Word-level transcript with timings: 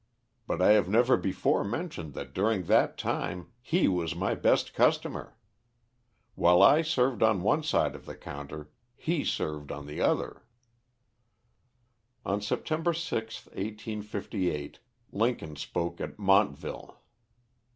But 0.47 0.63
I 0.63 0.71
have 0.71 0.89
never 0.89 1.15
before 1.15 1.63
mentioned 1.63 2.15
that 2.15 2.33
during 2.33 2.63
that 2.63 2.97
time, 2.97 3.51
he 3.61 3.87
was 3.87 4.15
my 4.15 4.33
best 4.33 4.73
customer. 4.73 5.37
While 6.33 6.63
I 6.63 6.81
served 6.81 7.21
on 7.21 7.43
one 7.43 7.61
side 7.61 7.93
of 7.93 8.07
the 8.07 8.15
counter, 8.15 8.71
he 8.95 9.23
served 9.23 9.71
on 9.71 9.85
the 9.85 10.01
other." 10.01 10.43
On 12.25 12.39
Sept. 12.39 12.65
6, 12.97 13.45
1858, 13.45 14.79
Lincoln 15.11 15.55
spoke 15.55 16.01
at 16.01 16.17
Montville. 16.17 16.99